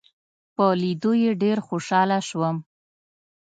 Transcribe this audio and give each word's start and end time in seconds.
په 0.55 0.65
لیدو 0.81 1.11
یې 1.23 1.31
ډېر 1.43 1.57
خوشاله 1.67 2.17
شوم. 2.27 2.55